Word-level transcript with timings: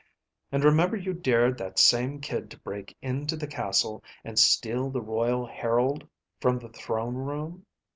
And 0.51 0.63
remember 0.63 0.97
you 0.97 1.13
dared 1.13 1.59
that 1.59 1.77
same 1.77 2.21
kid 2.21 2.49
to 2.49 2.59
break 2.61 2.97
into 3.03 3.35
the 3.35 3.45
castle 3.45 4.03
and 4.23 4.39
steal 4.39 4.89
the 4.89 4.99
royal 4.99 5.45
Herald 5.45 6.07
from 6.39 6.57
the 6.57 6.69
throne 6.69 7.13
room? 7.13 7.67